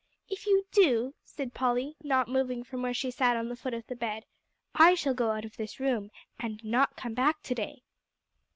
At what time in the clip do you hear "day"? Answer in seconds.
7.53-7.83